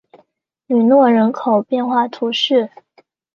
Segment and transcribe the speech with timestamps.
[0.65, 2.71] 吕诺人口变化图示